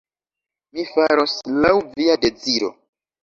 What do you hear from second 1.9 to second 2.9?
via deziro.